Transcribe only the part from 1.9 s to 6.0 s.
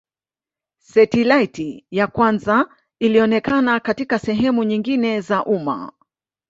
ya kwanza ilionekana katika sehemu nyingine za umma